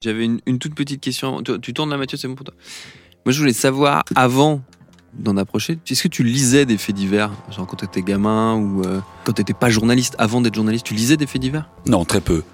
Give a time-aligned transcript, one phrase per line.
[0.00, 1.42] J'avais une, une toute petite question.
[1.42, 2.54] Tu, tu tournes là, Mathieu, c'est bon pour toi
[3.26, 4.60] Moi, je voulais savoir, avant
[5.12, 7.32] d'en approcher, est-ce que tu lisais des faits divers?
[7.50, 11.16] Genre quand t'étais gamin ou euh, quand t'étais pas journaliste, avant d'être journaliste, tu lisais
[11.16, 11.68] des faits divers?
[11.88, 12.44] Non, très peu.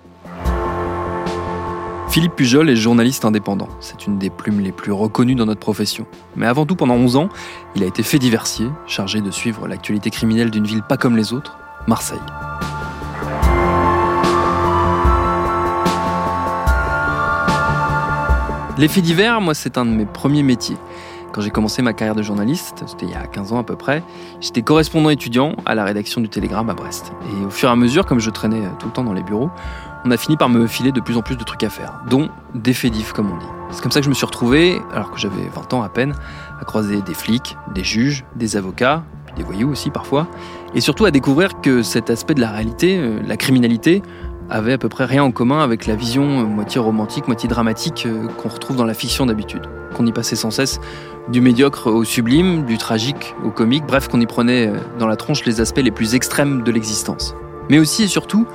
[2.09, 3.69] Philippe Pujol est journaliste indépendant.
[3.81, 6.07] C'est une des plumes les plus reconnues dans notre profession.
[6.37, 7.29] Mais avant tout, pendant 11 ans,
[7.77, 11.35] il a été fait diversier, chargé de suivre l'actualité criminelle d'une ville pas comme les
[11.35, 11.59] autres,
[11.89, 12.17] Marseille.
[18.77, 20.77] Les faits divers, moi, c'est un de mes premiers métiers.
[21.33, 23.77] Quand j'ai commencé ma carrière de journaliste, c'était il y a 15 ans à peu
[23.77, 24.03] près,
[24.41, 27.13] j'étais correspondant étudiant à la rédaction du Télégramme à Brest.
[27.31, 29.51] Et au fur et à mesure, comme je traînais tout le temps dans les bureaux,
[30.05, 32.29] on a fini par me filer de plus en plus de trucs à faire, dont
[32.57, 33.47] des faits divers, comme on dit.
[33.71, 36.13] C'est comme ça que je me suis retrouvé, alors que j'avais 20 ans à peine,
[36.61, 40.27] à croiser des flics, des juges, des avocats, puis des voyous aussi parfois,
[40.75, 44.03] et surtout à découvrir que cet aspect de la réalité, euh, la criminalité,
[44.51, 48.05] avait à peu près rien en commun avec la vision euh, moitié romantique, moitié dramatique
[48.07, 49.63] euh, qu'on retrouve dans la fiction d'habitude.
[49.97, 50.81] Qu'on y passait sans cesse
[51.29, 55.17] du médiocre au sublime, du tragique au comique, bref, qu'on y prenait euh, dans la
[55.17, 57.35] tronche les aspects les plus extrêmes de l'existence.
[57.71, 58.47] Mais aussi et surtout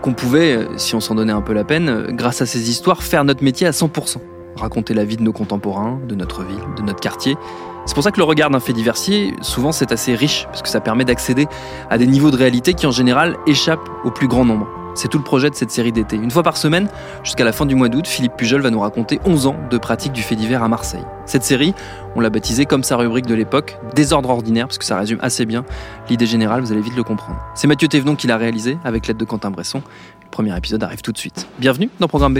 [0.00, 3.24] qu'on pouvait, si on s'en donnait un peu la peine, grâce à ces histoires, faire
[3.24, 4.18] notre métier à 100%.
[4.56, 7.36] Raconter la vie de nos contemporains, de notre ville, de notre quartier.
[7.84, 10.68] C'est pour ça que le regard d'un fait diversier, souvent c'est assez riche, parce que
[10.68, 11.46] ça permet d'accéder
[11.90, 14.66] à des niveaux de réalité qui en général échappent au plus grand nombre.
[14.96, 16.16] C'est tout le projet de cette série d'été.
[16.16, 16.88] Une fois par semaine,
[17.22, 20.12] jusqu'à la fin du mois d'août, Philippe Pujol va nous raconter 11 ans de pratique
[20.12, 21.04] du fait divers à Marseille.
[21.26, 21.74] Cette série,
[22.14, 25.44] on l'a baptisée comme sa rubrique de l'époque, Désordre ordinaire, parce que ça résume assez
[25.44, 25.66] bien
[26.08, 27.38] l'idée générale, vous allez vite le comprendre.
[27.54, 29.82] C'est Mathieu Thévenon qui l'a réalisé, avec l'aide de Quentin Bresson.
[30.24, 31.46] Le premier épisode arrive tout de suite.
[31.58, 32.38] Bienvenue dans Programme B.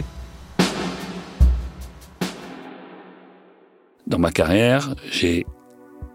[4.07, 5.45] Dans ma carrière, j'ai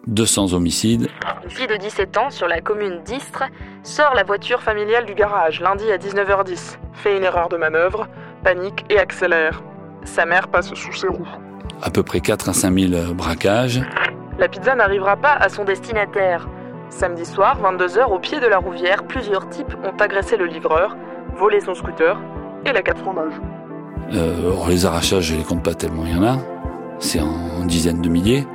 [0.08, 1.08] 200 homicides.
[1.44, 3.44] Une fille de 17 ans sur la commune d'Istres
[3.84, 8.08] sort la voiture familiale du garage lundi à 19h10, fait une erreur de manœuvre,
[8.44, 9.64] panique et accélère.
[10.04, 11.28] Sa mère passe sous ses roues.
[11.82, 13.82] À peu près 4 à 5 000 braquages.
[14.40, 16.48] La pizza n'arrivera pas à son destinataire.
[16.90, 20.98] Samedi soir, 22h, au pied de la Rouvière, plusieurs types ont agressé le livreur,
[21.38, 22.20] volé son scooter
[22.66, 23.34] et la 4 fromages.
[24.14, 26.38] Euh, les arrachages, je les compte pas tellement, il y en a.
[27.00, 28.46] C'est en dizaines de milliers.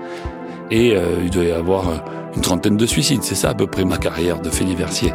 [0.70, 1.96] Et euh, il doit y avoir euh,
[2.34, 3.22] une trentaine de suicides.
[3.22, 5.12] C'est ça à peu près ma carrière de fait diversier.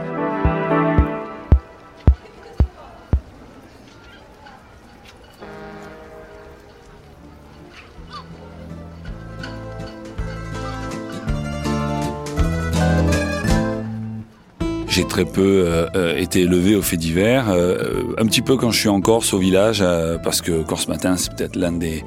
[14.92, 18.72] J'ai très peu euh, euh, été élevé au fait divers, euh, un petit peu quand
[18.72, 22.04] je suis en Corse au village, euh, parce que Corse Matin c'est peut-être l'un des,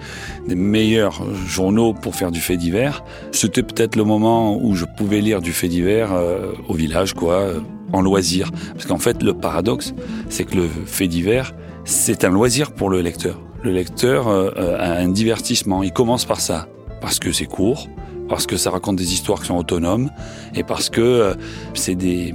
[0.47, 3.03] des meilleurs journaux pour faire du fait divers.
[3.33, 7.37] C'était peut-être le moment où je pouvais lire du fait divers euh, au village, quoi,
[7.37, 7.61] euh,
[7.95, 8.50] en loisir.
[8.75, 9.95] Parce qu'en fait, le paradoxe,
[10.28, 11.55] c'est que le fait divers,
[11.87, 13.41] c'est un loisir pour le lecteur.
[13.62, 15.83] Le lecteur a un divertissement.
[15.83, 16.69] Il commence par ça,
[17.01, 17.89] parce que c'est court,
[18.28, 20.10] parce que ça raconte des histoires qui sont autonomes,
[20.54, 21.34] et parce que euh,
[21.74, 22.34] c'est des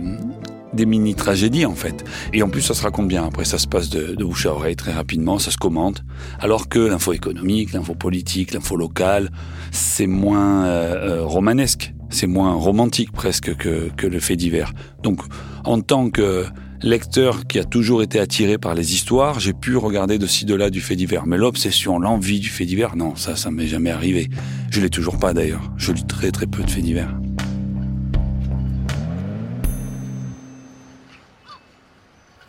[0.74, 2.06] des mini-tragédies en fait.
[2.34, 3.26] Et en plus, ça se raconte bien.
[3.26, 6.04] Après, ça se passe de, de bouche à oreille très rapidement, ça se commente.
[6.40, 9.32] Alors que l'info économique, l'info politique, l'info locale,
[9.72, 14.74] c'est moins euh, euh, romanesque, c'est moins romantique presque que, que le fait divers.
[15.02, 15.22] Donc,
[15.66, 16.46] en tant que
[16.82, 20.56] lecteur qui a toujours été attiré par les histoires, j'ai pu regarder de ci de
[20.56, 21.26] là du fait divers.
[21.26, 24.30] Mais l'obsession, l'envie du fait divers, non, ça, ça m'est jamais arrivé.
[24.72, 25.72] Je l'ai toujours pas d'ailleurs.
[25.78, 27.14] Je lis très très peu de faits divers.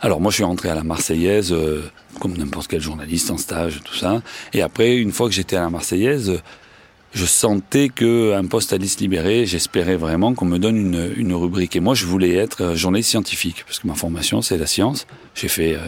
[0.03, 1.83] Alors moi je suis rentré à la Marseillaise euh,
[2.19, 4.23] comme n'importe quel journaliste en stage, tout ça.
[4.51, 6.41] Et après, une fois que j'étais à la Marseillaise,
[7.13, 9.45] je sentais qu'un poste allait se libérer.
[9.45, 11.75] J'espérais vraiment qu'on me donne une, une, rubrique.
[11.75, 15.07] Et moi, je voulais être journaliste scientifique, parce que ma formation, c'est la science.
[15.35, 15.79] J'ai fait euh,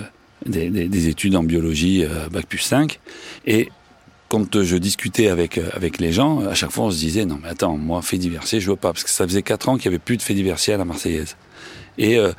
[0.45, 2.99] des, des, des, études en biologie, euh, Bac plus 5.
[3.45, 3.69] Et
[4.33, 7.39] quand je discutais avec, euh, avec les gens, à chaque fois, on se disait, non,
[7.41, 8.91] mais attends, moi, fait diversier, je veux pas.
[8.91, 10.85] Parce que ça faisait 4 ans qu'il n'y avait plus de fait diversier à la
[10.85, 11.35] Marseillaise.
[11.99, 12.31] Et euh,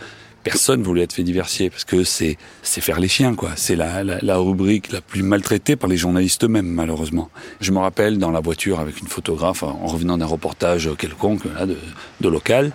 [0.45, 3.51] personne voulait être fait diversier parce que c'est c'est faire les chiens quoi.
[3.57, 7.31] C'est la, la, rubrique la plus maltraitée par les journalistes eux-mêmes malheureusement.
[7.61, 11.43] Je me rappelle dans la voiture avec une photographe en revenant d'un reportage quelconque
[12.21, 12.71] de, local.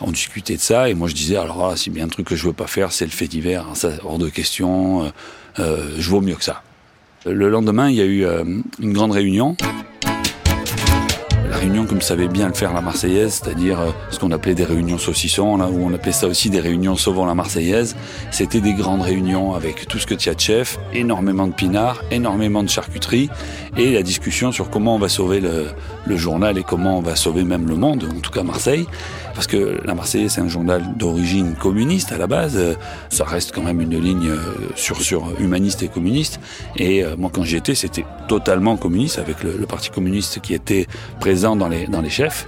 [0.00, 2.36] On discutait de ça et moi je disais alors ah, si bien un truc que
[2.36, 5.04] je veux pas faire c'est le fait divers, ça hors de question.
[5.04, 5.08] Euh,
[5.60, 6.62] euh, je vaux mieux que ça.
[7.24, 8.44] Le lendemain il y a eu euh,
[8.80, 9.56] une grande réunion
[11.54, 14.64] la réunion comme savait bien le faire la Marseillaise, c'est-à-dire euh, ce qu'on appelait des
[14.64, 17.94] réunions saucissons, là où on appelait ça aussi des réunions sauvant la Marseillaise.
[18.32, 23.30] C'était des grandes réunions avec tout ce que chef, énormément de pinards, énormément de charcuterie,
[23.76, 25.66] et la discussion sur comment on va sauver le,
[26.06, 28.86] le journal et comment on va sauver même le monde, en tout cas Marseille.
[29.34, 32.58] Parce que la Marseillaise, c'est un journal d'origine communiste à la base.
[33.10, 34.38] Ça reste quand même une ligne euh,
[34.76, 36.38] sur, sur humaniste et communiste.
[36.76, 40.86] Et euh, moi, quand j'y étais, c'était totalement communiste, avec le, Parti communiste qui était
[41.18, 42.46] présent dans les, dans les chefs.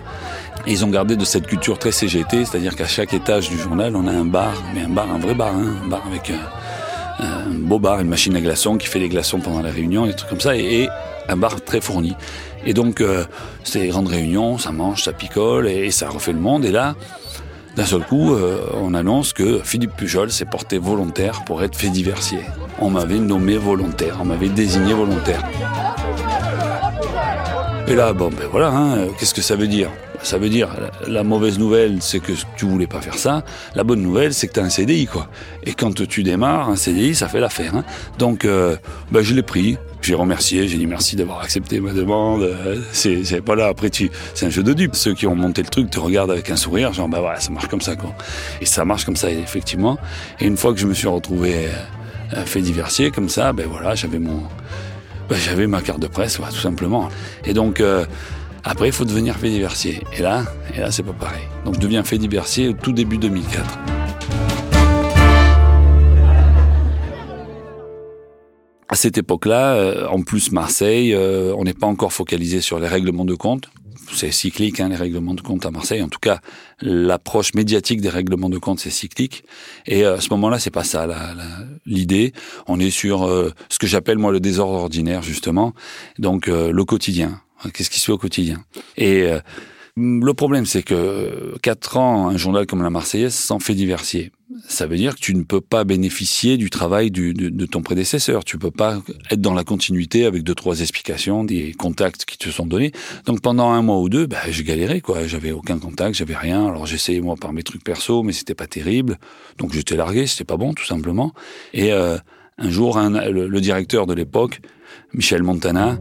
[0.66, 3.96] Et ils ont gardé de cette culture très CGT, c'est-à-dire qu'à chaque étage du journal,
[3.96, 7.50] on a un bar, mais un bar, un vrai bar, hein, un bar avec un,
[7.50, 10.28] beau bar, une machine à glaçons qui fait les glaçons pendant la réunion, des trucs
[10.28, 10.88] comme ça, et
[11.28, 12.14] un bar très fourni.
[12.66, 13.24] Et donc, euh,
[13.64, 16.64] c'est des grandes réunions, ça mange, ça picole, et, et ça refait le monde.
[16.64, 16.96] Et là,
[17.76, 21.90] d'un seul coup, euh, on annonce que Philippe Pujol s'est porté volontaire pour être fait
[21.90, 22.40] diversier.
[22.80, 25.42] On m'avait nommé volontaire, on m'avait désigné volontaire.
[27.86, 29.90] Et là, bon, ben voilà, hein, qu'est-ce que ça veut dire?
[30.26, 30.68] Ça veut dire,
[31.06, 33.44] la mauvaise nouvelle, c'est que tu voulais pas faire ça.
[33.76, 35.28] La bonne nouvelle, c'est que tu as un CDI, quoi.
[35.64, 37.76] Et quand tu démarres, un CDI, ça fait l'affaire.
[37.76, 37.84] Hein.
[38.18, 38.76] Donc, euh,
[39.12, 39.78] ben, je l'ai pris.
[40.02, 42.56] J'ai remercié, j'ai dit merci d'avoir accepté ma demande.
[42.90, 44.96] C'est, c'est pas là, après tu, c'est un jeu de dupes.
[44.96, 47.50] Ceux qui ont monté le truc te regardent avec un sourire, genre bah voilà, ça
[47.50, 48.14] marche comme ça quoi.
[48.60, 49.98] Et ça marche comme ça effectivement.
[50.38, 51.66] Et une fois que je me suis retrouvé
[52.34, 54.42] euh, fait diversier comme ça, ben voilà, j'avais mon,
[55.28, 57.08] ben, j'avais ma carte de presse, ouais, tout simplement.
[57.44, 58.06] Et donc euh,
[58.68, 60.02] après, il faut devenir fait diversier.
[60.18, 61.44] Et là, et là, c'est pas pareil.
[61.64, 63.78] Donc je deviens fait diversier au tout début 2004.
[68.88, 72.88] À cette époque-là, euh, en plus Marseille, euh, on n'est pas encore focalisé sur les
[72.88, 73.68] règlements de compte.
[74.12, 76.02] C'est cyclique, hein, les règlements de compte à Marseille.
[76.02, 76.40] En tout cas,
[76.80, 79.44] l'approche médiatique des règlements de compte, c'est cyclique.
[79.86, 81.06] Et euh, à ce moment-là, c'est pas ça
[81.84, 82.32] l'idée.
[82.66, 85.72] On est sur euh, ce que j'appelle moi le désordre ordinaire, justement.
[86.18, 87.40] Donc euh, le quotidien.
[87.72, 88.64] Qu'est-ce qui se fait au quotidien?
[88.96, 89.30] Et
[89.98, 94.30] le problème, c'est que quatre ans, un journal comme la Marseillaise s'en fait diversier.
[94.68, 97.82] Ça veut dire que tu ne peux pas bénéficier du travail du, de, de, ton
[97.82, 98.44] prédécesseur.
[98.44, 99.00] Tu peux pas
[99.30, 102.92] être dans la continuité avec deux, trois explications, des contacts qui te sont donnés.
[103.24, 105.26] Donc pendant un mois ou deux, bah, j'ai galéré, quoi.
[105.26, 106.66] J'avais aucun contact, j'avais rien.
[106.66, 109.18] Alors j'essayais moi par mes trucs perso, mais c'était pas terrible.
[109.56, 111.32] Donc j'étais largué, c'était pas bon, tout simplement.
[111.72, 112.18] Et euh,
[112.58, 114.60] un jour, le, le directeur de l'époque,
[115.14, 115.98] Michel Montana,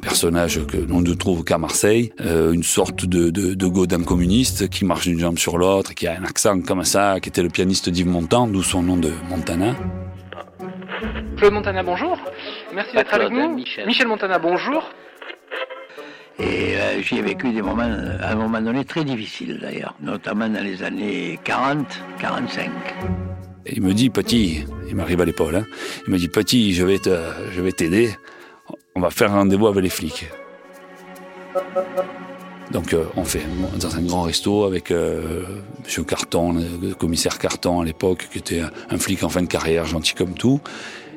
[0.00, 4.68] personnage que l'on ne trouve qu'à Marseille, euh, une sorte de, de, de godin communiste
[4.68, 7.48] qui marche d'une jambe sur l'autre, qui a un accent comme ça, qui était le
[7.48, 9.74] pianiste d'Yves Montand, d'où son nom de Montana.
[11.36, 12.18] Claude Montana, bonjour.
[12.74, 13.54] Merci d'être avec nous.
[13.54, 13.86] Michel.
[13.86, 14.06] Michel.
[14.06, 14.90] Montana, bonjour.
[16.38, 20.48] Et euh, j'y ai vécu des moments, à un moment donné, très difficiles d'ailleurs, notamment
[20.48, 21.86] dans les années 40,
[22.20, 22.70] 45.
[23.64, 25.64] Et il me dit, petit, il m'arrive à l'épaule, hein,
[26.06, 27.16] il me dit, petit, je vais te,
[27.52, 28.10] je vais t'aider
[28.96, 30.26] on va faire un rendez-vous avec les flics.
[32.72, 33.42] Donc euh, on fait
[33.78, 35.44] dans un grand resto avec euh,
[35.84, 39.84] Monsieur Carton, le commissaire Carton à l'époque, qui était un flic en fin de carrière,
[39.86, 40.60] gentil comme tout.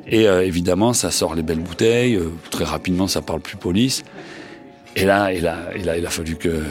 [0.07, 2.15] Et euh, évidemment, ça sort les belles bouteilles.
[2.15, 4.03] Euh, très rapidement, ça parle plus police.
[4.95, 6.61] Et là, il a fallu que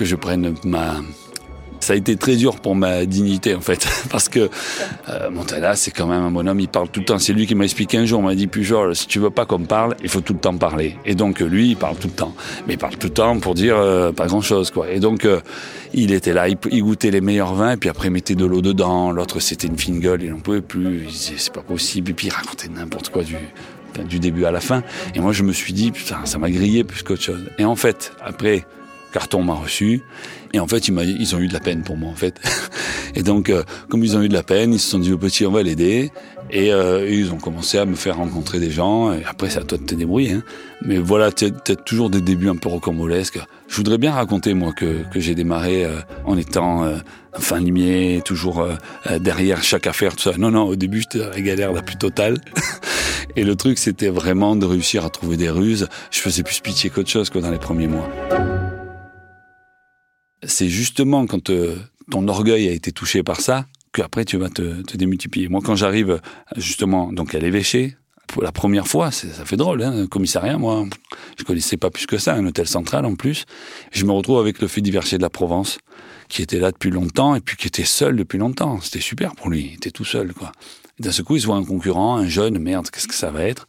[0.00, 0.96] je prenne ma
[1.80, 4.50] ça a été très dur pour ma dignité en fait, parce que
[5.08, 7.18] euh, Montana c'est quand même un bonhomme, il parle tout le temps.
[7.18, 9.60] C'est lui qui m'a expliqué un jour, m'a dit Pujol, si tu veux pas qu'on
[9.60, 10.96] parle, il faut tout le temps parler.
[11.04, 12.34] Et donc lui, il parle tout le temps,
[12.66, 14.90] mais il parle tout le temps pour dire euh, pas grand chose quoi.
[14.90, 15.40] Et donc euh,
[15.92, 19.10] il était là, il, goûtait les meilleurs vins, puis après il mettait de l'eau dedans.
[19.10, 21.08] L'autre c'était une fine gueule, il n'en pouvait plus.
[21.10, 23.36] C'est pas possible, et puis il racontait n'importe quoi du
[24.08, 24.82] du début à la fin.
[25.14, 27.50] Et moi je me suis dit putain ça m'a grillé plus qu'autre chose.
[27.58, 28.64] Et en fait après
[29.12, 30.02] Carton m'a reçu.
[30.52, 32.40] Et en fait, ils, ont eu de la peine pour moi, en fait.
[33.14, 35.18] Et donc, euh, comme ils ont eu de la peine, ils se sont dit, au
[35.18, 36.10] petit, on va l'aider.
[36.50, 39.12] Et euh, ils ont commencé à me faire rencontrer des gens.
[39.12, 40.32] Et après, c'est à toi de te débrouiller.
[40.32, 40.42] Hein.
[40.82, 43.38] Mais voilà, peut-être toujours des débuts un peu rocambolesques.
[43.68, 46.96] Je voudrais bien raconter, moi, que, que j'ai démarré euh, en étant euh,
[47.38, 50.32] fin limier, toujours euh, derrière chaque affaire, tout ça.
[50.38, 52.38] Non, non, au début, j'étais la galère la plus totale.
[53.36, 55.86] Et le truc, c'était vraiment de réussir à trouver des ruses.
[56.10, 58.08] Je faisais plus pitié qu'autre chose quoi, dans les premiers mois.
[60.42, 61.76] C'est justement quand euh,
[62.10, 65.48] ton orgueil a été touché par ça qu'après tu vas te, te démultiplier.
[65.48, 66.20] Moi, quand j'arrive
[66.56, 67.96] justement donc à l'évêché,
[68.30, 70.86] pour la première fois, ça fait drôle, hein, un commissariat, moi,
[71.36, 73.44] je connaissais pas plus que ça, un hôtel central en plus.
[73.90, 75.78] Je me retrouve avec le fait diversier de la Provence,
[76.28, 78.80] qui était là depuis longtemps et puis qui était seul depuis longtemps.
[78.80, 80.52] C'était super pour lui, il était tout seul, quoi.
[81.00, 83.42] D'un seul coup, il se voit un concurrent, un jeune, merde, qu'est-ce que ça va
[83.42, 83.66] être?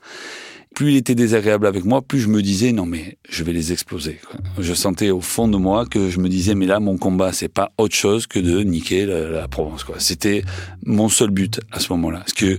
[0.74, 3.72] Plus il était désagréable avec moi, plus je me disais non mais je vais les
[3.72, 4.20] exploser.
[4.58, 7.50] Je sentais au fond de moi que je me disais mais là mon combat c'est
[7.50, 9.96] pas autre chose que de niquer la, Provence quoi.
[10.00, 10.44] C'était
[10.86, 12.20] mon seul but à ce moment-là.
[12.20, 12.58] Parce que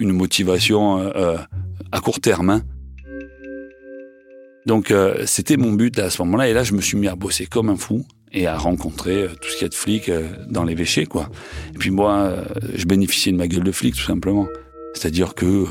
[0.00, 1.38] une motivation euh, euh,
[1.92, 2.50] à court terme.
[2.50, 2.62] Hein?
[4.66, 7.14] Donc euh, c'était mon but à ce moment-là et là je me suis mis à
[7.14, 10.10] bosser comme un fou et à rencontrer tout ce qu'il y a de flics
[10.48, 11.30] dans l'évêché quoi.
[11.74, 12.34] Et puis moi
[12.74, 14.48] je bénéficiais de ma gueule de flic tout simplement.
[14.94, 15.66] C'est-à-dire que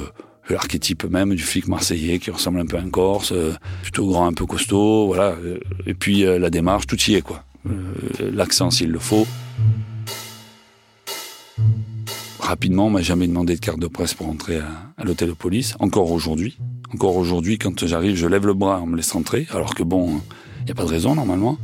[0.49, 4.27] l'archétype même du flic marseillais qui ressemble un peu à un Corse, euh, plutôt grand,
[4.27, 5.35] un peu costaud, voilà.
[5.43, 7.43] Euh, et puis euh, la démarche, tout y est, quoi.
[8.19, 9.27] L'accent s'il le faut.
[12.39, 14.57] Rapidement, on m'a jamais demandé de carte de presse pour entrer
[14.97, 16.57] à, l'hôtel de police, encore aujourd'hui.
[16.91, 20.21] Encore aujourd'hui, quand j'arrive, je lève le bras, on me laisse rentrer, alors que bon,
[20.61, 21.57] il n'y a pas de raison normalement.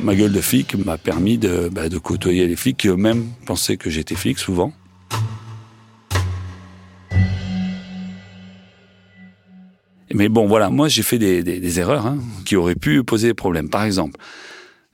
[0.00, 3.76] Ma gueule de flic m'a permis de, bah, de côtoyer les flics qui eux-mêmes pensaient
[3.76, 4.72] que j'étais flic souvent.
[10.16, 13.34] Mais bon, voilà, moi j'ai fait des, des, erreurs hein, qui auraient pu poser des
[13.34, 13.68] problèmes.
[13.68, 14.18] Par exemple,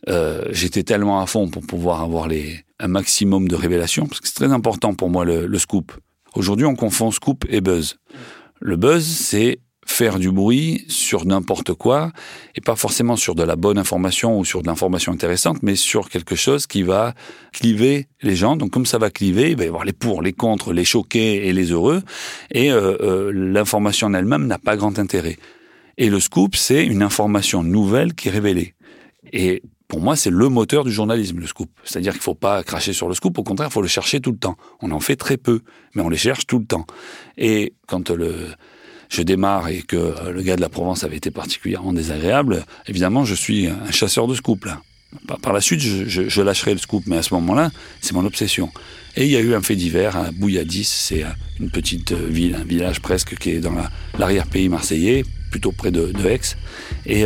[0.08, 4.26] euh, j'étais tellement à fond pour pouvoir avoir les, un maximum de révélations, parce que
[4.26, 5.92] c'est très important pour moi le scoop.
[6.34, 7.98] Aujourd'hui, on confond scoop et buzz.
[8.60, 12.12] Le buzz, c'est faire du bruit sur n'importe quoi,
[12.54, 16.08] et pas forcément sur de la bonne information ou sur de l'information intéressante, mais sur
[16.08, 17.14] quelque chose qui va
[17.52, 18.56] cliver les gens.
[18.56, 21.48] Donc comme ça va cliver, il va y avoir les pour, les contre, les choqués
[21.48, 22.02] et les heureux,
[22.52, 25.38] et euh, euh, l'information en elle-même n'a pas grand intérêt.
[25.98, 28.74] Et le scoop, c'est une information nouvelle qui est révélée.
[29.32, 31.68] Et pour moi, c'est le moteur du journalisme, le scoop.
[31.84, 34.20] C'est-à-dire qu'il ne faut pas cracher sur le scoop, au contraire, il faut le chercher
[34.20, 34.56] tout le temps.
[34.80, 35.60] On en fait très peu,
[35.94, 36.86] mais on les cherche tout le temps.
[37.36, 38.46] Et quand le
[39.12, 43.24] je démarre et que euh, le gars de la Provence avait été particulièrement désagréable, évidemment,
[43.24, 44.66] je suis un chasseur de scoop.
[45.42, 48.70] Par la suite, je, lâcherai le scoop, mais à ce moment-là, c'est mon obsession.
[49.14, 51.28] Et il y a eu un fait divers à Bouilladis, c'est euh,
[51.60, 53.74] une petite euh, ville, un village presque qui est dans
[54.18, 56.40] l'arrière-pays marseillais, plutôt près de, Aix.
[57.04, 57.24] Et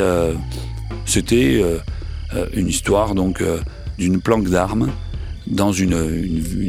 [1.04, 1.62] c'était
[2.54, 3.40] une histoire donc
[3.98, 4.90] d'une planque d'armes
[5.46, 5.96] dans une,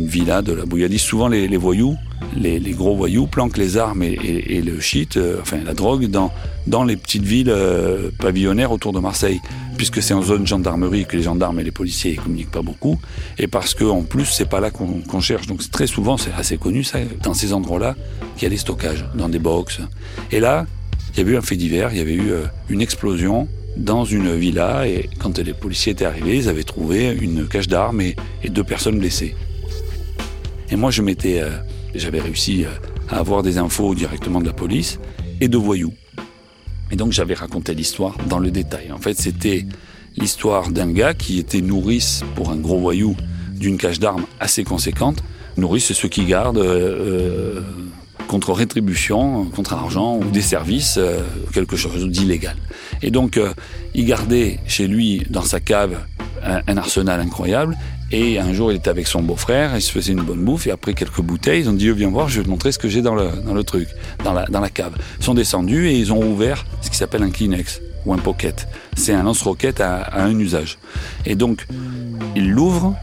[0.05, 0.99] villa de la Bouilladis.
[0.99, 1.97] Souvent, les voyous
[2.35, 6.31] les, gros voyous planquent les armes et, le shit, euh, enfin la drogue, dans,
[6.65, 9.41] dans les petites villes euh, pavillonnaires autour de Marseille,
[9.77, 12.99] puisque c'est en zone gendarmerie que les gendarmes et les policiers ne communiquent pas beaucoup,
[13.37, 15.47] et parce qu'en plus c'est pas là qu'on cherche.
[15.47, 17.95] Donc très souvent, c'est assez connu ça, dans ces endroits-là,
[18.35, 19.79] qu'il y a des stockages dans des box.
[20.31, 20.65] Et là,
[21.13, 24.05] il y avait eu un fait divers, il y avait eu euh, une explosion dans
[24.05, 28.15] une villa, et quand les policiers étaient arrivés, ils avaient trouvé une cache d'armes et,
[28.49, 29.35] deux personnes blessées.
[30.69, 31.41] Et moi, je m'étais
[31.97, 32.69] j'avais réussi euh,
[33.09, 34.99] à avoir des infos directement de la police
[35.41, 35.93] et de voyous.
[36.91, 38.91] Et donc j'avais raconté l'histoire dans le détail.
[38.91, 39.65] En fait, c'était
[40.15, 43.15] l'histoire d'un gars qui était nourrice pour un gros voyou
[43.51, 45.23] d'une cache d'armes assez conséquente.
[45.57, 47.61] Nourrice, c'est ceux qui gardent euh,
[48.27, 51.21] contre rétribution, contre argent ou des services, euh,
[51.53, 52.55] quelque chose d'illégal.
[53.01, 53.39] Et donc,
[53.93, 55.97] il gardait chez lui, dans sa cave,
[56.43, 57.77] un arsenal incroyable
[58.11, 60.71] et un jour, il était avec son beau-frère, il se faisait une bonne bouffe, et
[60.71, 63.01] après quelques bouteilles, ils ont dit, viens voir, je vais te montrer ce que j'ai
[63.01, 63.89] dans le, dans le truc,
[64.23, 64.93] dans la, dans la cave.
[65.19, 68.67] Ils sont descendus et ils ont ouvert ce qui s'appelle un Kleenex ou un pocket.
[68.95, 70.77] C'est un lance-roquette à, à, un usage.
[71.25, 71.67] Et donc,
[72.37, 72.95] ils l'ouvrent,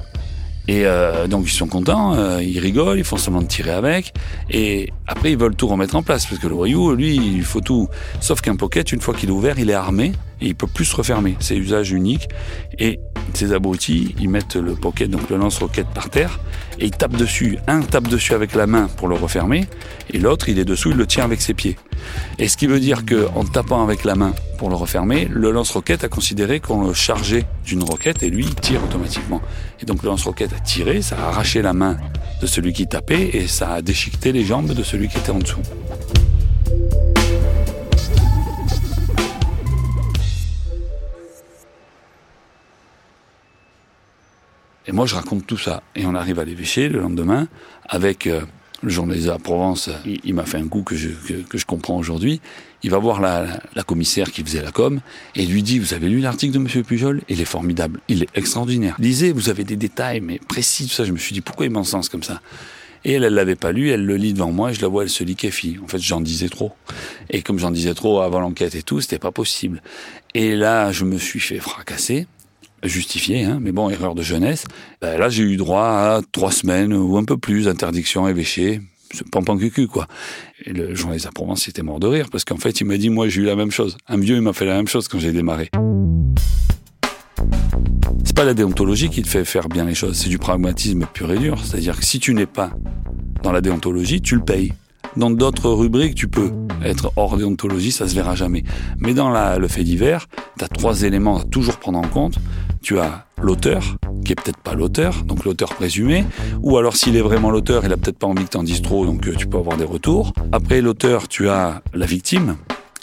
[0.67, 4.13] et euh, donc ils sont contents, euh, ils rigolent, ils font semblant de tirer avec,
[4.51, 7.61] et après ils veulent tout remettre en place, parce que le voyou, lui, il faut
[7.61, 7.89] tout.
[8.21, 10.85] Sauf qu'un pocket, une fois qu'il est ouvert, il est armé, et il peut plus
[10.87, 11.37] se refermer.
[11.41, 12.29] C'est usage unique,
[12.79, 13.01] et
[13.33, 16.41] ces abrutis, ils mettent le pocket, donc le lance-roquette par terre,
[16.79, 17.59] et ils tapent dessus.
[17.67, 19.67] Un tape dessus avec la main pour le refermer,
[20.13, 21.77] et l'autre, il est dessous, il le tient avec ses pieds.
[22.39, 26.05] Et ce qui veut dire qu'en tapant avec la main pour le refermer, le lance-roquette
[26.05, 29.41] a considéré qu'on le chargeait d'une roquette, et lui, il tire automatiquement.
[29.81, 31.97] Et donc le lance-roquette a tiré, ça a arraché la main
[32.41, 35.39] de celui qui tapait, et ça a déchiqueté les jambes de celui qui était en
[35.39, 35.63] dessous.
[44.87, 45.83] Et moi, je raconte tout ça.
[45.97, 47.49] Et on arrive à l'évêché le lendemain
[47.89, 48.43] avec euh,
[48.83, 49.91] le journaliste la Provence.
[50.25, 51.09] Il, m'a fait un coup que je,
[51.49, 52.41] que, je comprends aujourd'hui.
[52.83, 55.01] Il va voir la, la, commissaire qui faisait la com
[55.35, 57.23] et lui dit, vous avez lu l'article de Monsieur Pujol?
[57.29, 58.01] Il est formidable.
[58.09, 58.95] Il est extraordinaire.
[58.99, 61.05] Lisez, vous avez des détails, mais précis, tout ça.
[61.05, 62.41] Je me suis dit, pourquoi il m'encense comme ça?
[63.07, 65.03] Et elle, elle l'avait pas lu, elle le lit devant moi et je la vois,
[65.03, 65.79] elle se liquéfie.
[65.83, 66.73] En fait, j'en disais trop.
[67.29, 69.83] Et comme j'en disais trop avant l'enquête et tout, c'était pas possible.
[70.33, 72.27] Et là, je me suis fait fracasser
[72.89, 74.65] justifié, hein, mais bon, erreur de jeunesse.
[75.01, 78.81] Ben là, j'ai eu droit à trois semaines ou un peu plus d'interdiction évêché,
[79.31, 80.07] pampan cucu quoi.
[80.65, 83.11] Et le journaliste à Provence était mort de rire parce qu'en fait, il m'a dit
[83.11, 83.97] moi j'ai eu la même chose.
[84.09, 85.71] Un vieux, il m'a fait la même chose quand j'ai démarré.
[88.25, 91.31] C'est pas la déontologie qui te fait faire bien les choses, c'est du pragmatisme pur
[91.33, 91.61] et dur.
[91.65, 92.71] C'est-à-dire que si tu n'es pas
[93.43, 94.73] dans la déontologie, tu le payes.
[95.17, 96.51] Dans d'autres rubriques, tu peux
[96.85, 98.65] être hors déontologie, ça se verra jamais.
[98.99, 100.27] Mais dans le fait divers,
[100.59, 102.35] tu as trois éléments à toujours prendre en compte.
[102.83, 106.25] Tu as l'auteur, qui est peut-être pas l'auteur, donc l'auteur présumé,
[106.63, 109.07] ou alors s'il est vraiment l'auteur, il a peut-être pas envie que t'en dises trop,
[109.07, 110.33] donc euh, tu peux avoir des retours.
[110.53, 112.57] Après l'auteur, tu as la victime.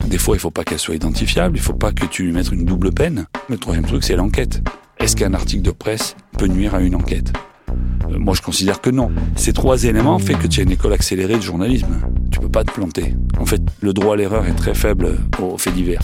[0.06, 2.51] Des fois, il faut pas qu'elle soit identifiable, il faut pas que tu lui mettes
[2.51, 3.27] une double peine.
[3.50, 4.62] Le troisième truc, c'est l'enquête.
[5.00, 7.32] Est-ce qu'un article de presse peut nuire à une enquête?
[8.18, 9.12] Moi, je considère que non.
[9.36, 12.00] Ces trois éléments font que tu as une école accélérée de journalisme.
[12.32, 13.15] Tu peux pas te planter.
[13.39, 16.01] En fait, le droit à l'erreur est très faible aux faits divers.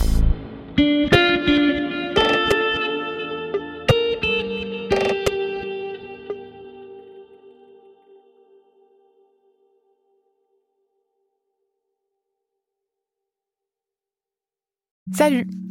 [15.12, 15.48] Salut,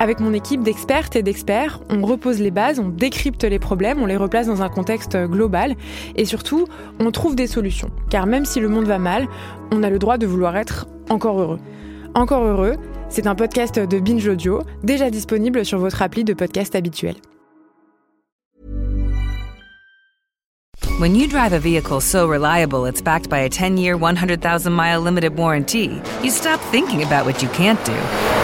[0.00, 4.06] Avec mon équipe d'expertes et d'experts, on repose les bases, on décrypte les problèmes, on
[4.06, 5.76] les replace dans un contexte global
[6.16, 6.66] et surtout,
[6.98, 7.90] on trouve des solutions.
[8.10, 9.28] Car même si le monde va mal,
[9.72, 11.60] on a le droit de vouloir être encore heureux.
[12.14, 12.74] Encore heureux,
[13.08, 17.14] c'est un podcast de Binge Audio, déjà disponible sur votre appli de podcast habituel.
[21.00, 26.00] When you drive a vehicle so reliable it's backed by a 10-year, 100,000-mile limited warranty,
[26.22, 28.43] you stop thinking about what you can't do